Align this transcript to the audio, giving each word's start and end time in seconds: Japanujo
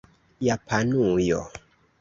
Japanujo 0.45 1.39